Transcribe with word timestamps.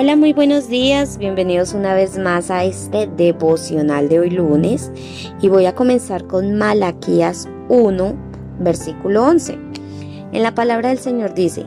Hola, 0.00 0.14
muy 0.14 0.32
buenos 0.32 0.68
días, 0.68 1.18
bienvenidos 1.18 1.74
una 1.74 1.92
vez 1.92 2.18
más 2.18 2.52
a 2.52 2.62
este 2.62 3.08
devocional 3.08 4.08
de 4.08 4.20
hoy 4.20 4.30
lunes 4.30 4.92
y 5.42 5.48
voy 5.48 5.66
a 5.66 5.74
comenzar 5.74 6.24
con 6.28 6.54
Malaquías 6.54 7.48
1, 7.68 8.14
versículo 8.60 9.24
11. 9.24 9.58
En 10.30 10.42
la 10.44 10.54
palabra 10.54 10.90
del 10.90 10.98
Señor 10.98 11.34
dice, 11.34 11.66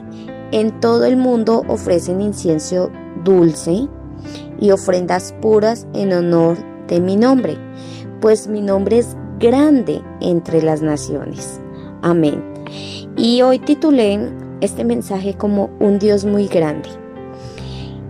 en 0.53 0.79
todo 0.79 1.03
el 1.03 1.17
mundo 1.17 1.65
ofrecen 1.67 2.21
incienso 2.21 2.89
dulce 3.25 3.89
y 4.61 4.71
ofrendas 4.71 5.35
puras 5.41 5.85
en 5.93 6.13
honor 6.13 6.55
de 6.87 7.01
mi 7.01 7.17
nombre, 7.17 7.57
pues 8.21 8.47
mi 8.47 8.61
nombre 8.61 8.99
es 8.99 9.17
grande 9.39 10.01
entre 10.21 10.61
las 10.61 10.81
naciones. 10.81 11.59
Amén. 12.01 12.41
Y 13.17 13.41
hoy 13.41 13.59
titulé 13.59 14.31
este 14.61 14.85
mensaje 14.85 15.33
como 15.33 15.69
un 15.81 15.99
Dios 15.99 16.23
muy 16.23 16.47
grande. 16.47 17.00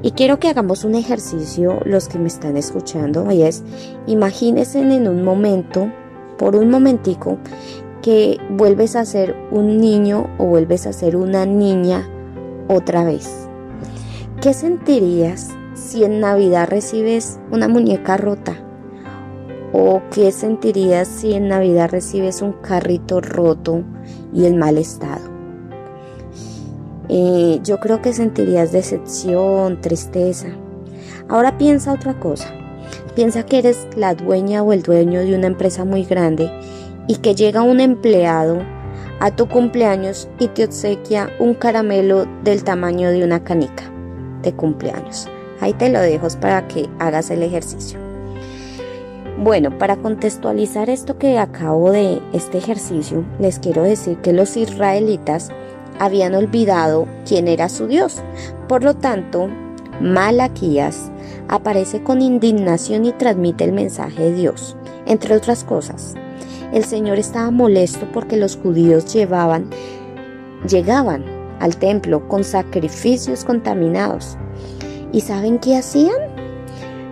Y 0.03 0.11
quiero 0.11 0.39
que 0.39 0.49
hagamos 0.49 0.83
un 0.83 0.95
ejercicio, 0.95 1.79
los 1.85 2.07
que 2.07 2.17
me 2.17 2.27
están 2.27 2.57
escuchando, 2.57 3.31
y 3.31 3.43
es, 3.43 3.63
imagínense 4.07 4.79
en 4.79 5.07
un 5.07 5.23
momento, 5.23 5.91
por 6.37 6.55
un 6.55 6.69
momentico, 6.69 7.37
que 8.01 8.39
vuelves 8.49 8.95
a 8.95 9.05
ser 9.05 9.35
un 9.51 9.77
niño 9.77 10.27
o 10.39 10.45
vuelves 10.45 10.87
a 10.87 10.93
ser 10.93 11.15
una 11.15 11.45
niña 11.45 12.09
otra 12.67 13.03
vez. 13.03 13.47
¿Qué 14.41 14.53
sentirías 14.53 15.49
si 15.75 16.03
en 16.03 16.19
Navidad 16.19 16.67
recibes 16.67 17.39
una 17.51 17.67
muñeca 17.67 18.17
rota? 18.17 18.55
¿O 19.71 20.01
qué 20.11 20.31
sentirías 20.31 21.07
si 21.07 21.33
en 21.33 21.47
Navidad 21.47 21.91
recibes 21.91 22.41
un 22.41 22.53
carrito 22.53 23.21
roto 23.21 23.83
y 24.33 24.45
en 24.45 24.57
mal 24.57 24.79
estado? 24.79 25.30
Eh, 27.09 27.59
yo 27.63 27.79
creo 27.79 28.01
que 28.01 28.13
sentirías 28.13 28.71
decepción, 28.71 29.81
tristeza. 29.81 30.47
Ahora 31.27 31.57
piensa 31.57 31.93
otra 31.93 32.19
cosa. 32.19 32.53
Piensa 33.15 33.43
que 33.43 33.59
eres 33.59 33.87
la 33.95 34.15
dueña 34.15 34.63
o 34.63 34.73
el 34.73 34.83
dueño 34.83 35.19
de 35.21 35.35
una 35.35 35.47
empresa 35.47 35.85
muy 35.85 36.03
grande 36.03 36.49
y 37.07 37.17
que 37.17 37.35
llega 37.35 37.61
un 37.61 37.79
empleado 37.79 38.59
a 39.19 39.35
tu 39.35 39.47
cumpleaños 39.47 40.29
y 40.39 40.47
te 40.47 40.65
obsequia 40.65 41.29
un 41.39 41.53
caramelo 41.53 42.25
del 42.43 42.63
tamaño 42.63 43.11
de 43.11 43.23
una 43.23 43.43
canica 43.43 43.83
de 44.41 44.53
cumpleaños. 44.53 45.27
Ahí 45.59 45.73
te 45.73 45.89
lo 45.89 45.99
dejo 45.99 46.27
para 46.39 46.67
que 46.67 46.89
hagas 46.99 47.29
el 47.29 47.43
ejercicio. 47.43 47.99
Bueno, 49.37 49.77
para 49.77 49.95
contextualizar 49.97 50.89
esto 50.89 51.17
que 51.17 51.37
acabo 51.37 51.91
de 51.91 52.21
este 52.33 52.57
ejercicio, 52.57 53.23
les 53.39 53.59
quiero 53.59 53.83
decir 53.83 54.17
que 54.17 54.33
los 54.33 54.57
israelitas 54.57 55.49
habían 56.01 56.33
olvidado 56.33 57.07
quién 57.27 57.47
era 57.47 57.69
su 57.69 57.85
Dios. 57.85 58.23
Por 58.67 58.83
lo 58.83 58.95
tanto, 58.95 59.47
Malaquías 60.01 61.11
aparece 61.47 62.01
con 62.01 62.23
indignación 62.23 63.05
y 63.05 63.11
transmite 63.11 63.65
el 63.65 63.71
mensaje 63.71 64.23
de 64.23 64.33
Dios. 64.33 64.75
Entre 65.05 65.35
otras 65.35 65.63
cosas, 65.63 66.15
el 66.73 66.85
Señor 66.85 67.19
estaba 67.19 67.51
molesto 67.51 68.07
porque 68.11 68.35
los 68.35 68.57
judíos 68.57 69.13
llevaban, 69.13 69.69
llegaban 70.67 71.23
al 71.59 71.77
templo 71.77 72.27
con 72.27 72.43
sacrificios 72.43 73.45
contaminados. 73.45 74.37
¿Y 75.11 75.21
saben 75.21 75.59
qué 75.59 75.77
hacían? 75.77 76.17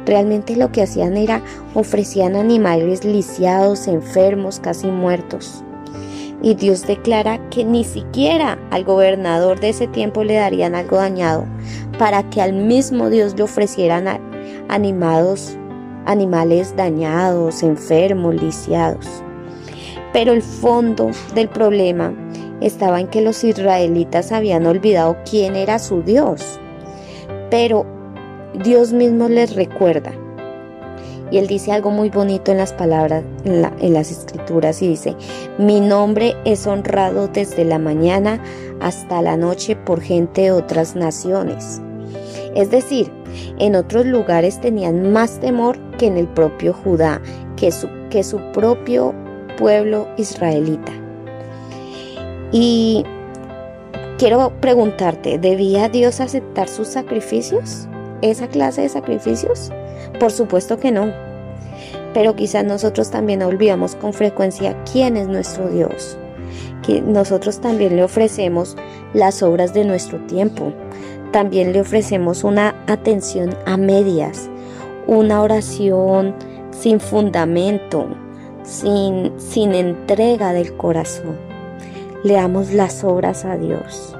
Realmente 0.07 0.55
lo 0.55 0.71
que 0.71 0.81
hacían 0.81 1.15
era 1.15 1.43
ofrecían 1.75 2.35
animales 2.35 3.05
lisiados, 3.05 3.87
enfermos, 3.87 4.59
casi 4.59 4.87
muertos. 4.87 5.63
Y 6.41 6.53
Dios 6.55 6.87
declara 6.87 7.39
que 7.49 7.65
ni 7.65 7.83
siquiera 7.83 8.57
al 8.71 8.85
gobernador 8.85 9.59
de 9.59 9.69
ese 9.69 9.87
tiempo 9.87 10.23
le 10.23 10.35
darían 10.35 10.73
algo 10.73 10.97
dañado, 10.97 11.45
para 11.97 12.29
que 12.29 12.41
al 12.41 12.53
mismo 12.53 13.09
Dios 13.09 13.35
le 13.35 13.43
ofrecieran 13.43 14.07
animados, 14.69 15.57
animales 16.05 16.75
dañados, 16.77 17.61
enfermos, 17.61 18.35
lisiados. 18.41 19.05
Pero 20.13 20.31
el 20.31 20.41
fondo 20.41 21.11
del 21.35 21.49
problema 21.49 22.13
estaba 22.61 22.99
en 22.99 23.07
que 23.07 23.21
los 23.21 23.43
israelitas 23.43 24.31
habían 24.31 24.65
olvidado 24.65 25.17
quién 25.29 25.55
era 25.55 25.77
su 25.77 26.01
Dios. 26.01 26.59
Pero 27.49 27.85
Dios 28.63 28.93
mismo 28.93 29.27
les 29.27 29.55
recuerda 29.55 30.13
y 31.31 31.37
él 31.37 31.47
dice 31.47 31.71
algo 31.71 31.91
muy 31.91 32.09
bonito 32.09 32.51
en 32.51 32.57
las 32.57 32.73
palabras, 32.73 33.23
en, 33.45 33.93
las 33.93 34.11
escrituras, 34.11 34.81
y 34.81 34.87
dice, 34.87 35.15
mi 35.57 35.79
nombre 35.79 36.35
es 36.45 36.65
honrado 36.65 37.27
desde 37.27 37.65
la 37.65 37.79
mañana 37.79 38.41
hasta 38.79 39.21
la 39.21 39.37
noche 39.37 39.75
por 39.75 40.01
gente 40.01 40.41
de 40.41 40.51
otras 40.51 40.95
naciones. 40.95 41.81
Es 42.55 42.71
decir, 42.71 43.11
en 43.59 43.75
otros 43.75 44.05
lugares 44.05 44.59
tenían 44.59 45.11
más 45.11 45.39
temor 45.39 45.77
que 45.97 46.07
en 46.07 46.17
el 46.17 46.27
propio 46.27 46.73
Judá, 46.73 47.21
que 47.55 47.71
su, 47.71 47.87
que 48.09 48.23
su 48.23 48.39
propio 48.51 49.13
pueblo 49.57 50.07
israelita. 50.17 50.91
Y 52.51 53.05
quiero 54.17 54.51
preguntarte, 54.59 55.37
¿debía 55.37 55.89
Dios 55.89 56.19
aceptar 56.21 56.67
sus 56.67 56.87
sacrificios? 56.87 57.88
¿Esa 58.21 58.47
clase 58.47 58.81
de 58.81 58.89
sacrificios? 58.89 59.71
Por 60.19 60.31
supuesto 60.31 60.79
que 60.79 60.91
no. 60.91 61.13
Pero 62.13 62.35
quizás 62.35 62.65
nosotros 62.65 63.11
también 63.11 63.43
olvidamos 63.43 63.95
con 63.95 64.13
frecuencia 64.13 64.75
quién 64.91 65.15
es 65.15 65.27
nuestro 65.27 65.69
Dios. 65.69 66.17
Que 66.85 67.01
nosotros 67.01 67.61
también 67.61 67.95
le 67.95 68.03
ofrecemos 68.03 68.75
las 69.13 69.43
obras 69.43 69.73
de 69.73 69.85
nuestro 69.85 70.19
tiempo. 70.25 70.73
También 71.31 71.71
le 71.71 71.81
ofrecemos 71.81 72.43
una 72.43 72.75
atención 72.87 73.55
a 73.65 73.77
medias, 73.77 74.49
una 75.07 75.41
oración 75.41 76.35
sin 76.71 76.99
fundamento, 76.99 78.07
sin, 78.63 79.31
sin 79.39 79.75
entrega 79.75 80.53
del 80.53 80.75
corazón. 80.75 81.37
Leamos 82.23 82.73
las 82.73 83.03
obras 83.03 83.45
a 83.45 83.57
Dios. 83.57 84.18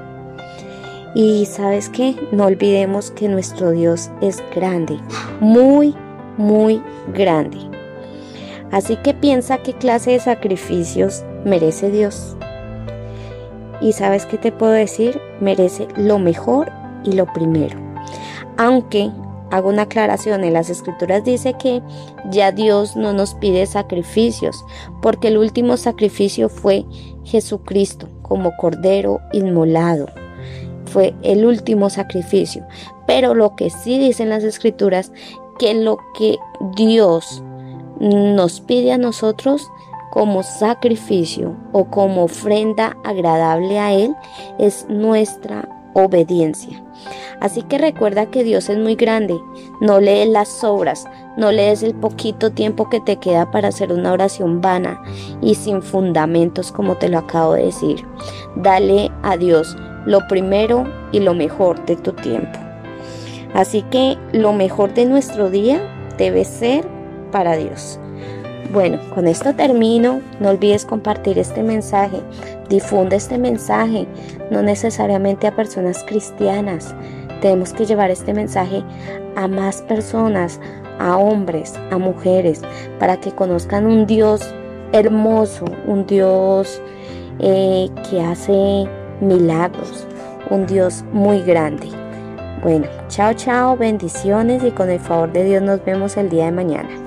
Y 1.14 1.46
sabes 1.46 1.88
qué, 1.88 2.14
no 2.30 2.44
olvidemos 2.44 3.10
que 3.10 3.28
nuestro 3.28 3.72
Dios 3.72 4.10
es 4.20 4.40
grande, 4.54 4.96
muy, 5.40 5.92
muy 6.36 6.80
grande. 7.12 7.58
Así 8.70 8.96
que 8.96 9.12
piensa 9.12 9.58
qué 9.58 9.72
clase 9.72 10.12
de 10.12 10.20
sacrificios 10.20 11.24
merece 11.44 11.90
Dios. 11.90 12.36
Y 13.80 13.92
sabes 13.92 14.24
qué 14.24 14.38
te 14.38 14.52
puedo 14.52 14.70
decir, 14.70 15.20
merece 15.40 15.88
lo 15.96 16.20
mejor 16.20 16.70
y 17.02 17.12
lo 17.12 17.26
primero. 17.32 17.76
Aunque 18.56 19.10
hago 19.50 19.68
una 19.68 19.82
aclaración, 19.82 20.44
en 20.44 20.52
las 20.52 20.70
escrituras 20.70 21.24
dice 21.24 21.54
que 21.54 21.82
ya 22.30 22.52
Dios 22.52 22.94
no 22.94 23.12
nos 23.12 23.34
pide 23.34 23.66
sacrificios, 23.66 24.64
porque 25.02 25.26
el 25.26 25.38
último 25.38 25.76
sacrificio 25.76 26.48
fue 26.48 26.84
Jesucristo 27.24 28.06
como 28.22 28.56
cordero 28.56 29.18
inmolado 29.32 30.06
fue 30.90 31.14
el 31.22 31.44
último 31.46 31.90
sacrificio. 31.90 32.66
Pero 33.06 33.34
lo 33.34 33.56
que 33.56 33.70
sí 33.70 33.98
dicen 33.98 34.28
las 34.28 34.44
escrituras, 34.44 35.12
que 35.58 35.74
lo 35.74 35.98
que 36.16 36.38
Dios 36.76 37.42
nos 38.00 38.60
pide 38.60 38.92
a 38.92 38.98
nosotros 38.98 39.70
como 40.10 40.42
sacrificio 40.42 41.54
o 41.72 41.84
como 41.84 42.24
ofrenda 42.24 42.96
agradable 43.04 43.78
a 43.78 43.92
Él 43.92 44.14
es 44.58 44.86
nuestra 44.88 45.68
obediencia. 45.94 46.82
Así 47.40 47.62
que 47.62 47.78
recuerda 47.78 48.26
que 48.26 48.44
Dios 48.44 48.68
es 48.68 48.78
muy 48.78 48.96
grande, 48.96 49.40
no 49.80 50.00
lees 50.00 50.28
las 50.28 50.62
obras, 50.62 51.06
no 51.36 51.52
lees 51.52 51.82
el 51.82 51.94
poquito 51.94 52.52
tiempo 52.52 52.90
que 52.90 53.00
te 53.00 53.16
queda 53.16 53.50
para 53.50 53.68
hacer 53.68 53.92
una 53.92 54.12
oración 54.12 54.60
vana 54.60 55.00
y 55.40 55.54
sin 55.54 55.82
fundamentos 55.82 56.70
como 56.70 56.96
te 56.96 57.08
lo 57.08 57.18
acabo 57.18 57.54
de 57.54 57.66
decir. 57.66 58.04
Dale 58.56 59.10
a 59.22 59.36
Dios 59.36 59.76
lo 60.06 60.26
primero 60.28 60.84
y 61.12 61.20
lo 61.20 61.34
mejor 61.34 61.84
de 61.86 61.96
tu 61.96 62.12
tiempo. 62.12 62.58
Así 63.54 63.82
que 63.90 64.16
lo 64.32 64.52
mejor 64.52 64.94
de 64.94 65.06
nuestro 65.06 65.50
día 65.50 65.80
debe 66.16 66.44
ser 66.44 66.84
para 67.32 67.56
Dios. 67.56 67.98
Bueno, 68.72 69.00
con 69.14 69.26
esto 69.26 69.54
termino. 69.54 70.20
No 70.38 70.50
olvides 70.50 70.84
compartir 70.84 71.38
este 71.38 71.62
mensaje. 71.62 72.20
Difunde 72.68 73.16
este 73.16 73.36
mensaje, 73.36 74.06
no 74.50 74.62
necesariamente 74.62 75.48
a 75.48 75.56
personas 75.56 76.04
cristianas. 76.04 76.94
Tenemos 77.40 77.72
que 77.72 77.84
llevar 77.84 78.10
este 78.10 78.32
mensaje 78.32 78.84
a 79.34 79.48
más 79.48 79.82
personas, 79.82 80.60
a 81.00 81.16
hombres, 81.16 81.74
a 81.90 81.98
mujeres, 81.98 82.62
para 83.00 83.18
que 83.18 83.32
conozcan 83.32 83.86
un 83.86 84.06
Dios 84.06 84.54
hermoso, 84.92 85.64
un 85.86 86.06
Dios 86.06 86.80
eh, 87.40 87.88
que 88.08 88.20
hace 88.20 88.88
milagros, 89.20 90.06
un 90.50 90.66
Dios 90.66 91.04
muy 91.12 91.42
grande. 91.42 91.88
Bueno, 92.62 92.86
chao, 93.08 93.32
chao, 93.34 93.76
bendiciones 93.76 94.62
y 94.64 94.70
con 94.70 94.90
el 94.90 95.00
favor 95.00 95.32
de 95.32 95.44
Dios 95.44 95.62
nos 95.62 95.84
vemos 95.84 96.16
el 96.16 96.28
día 96.28 96.46
de 96.46 96.52
mañana. 96.52 96.99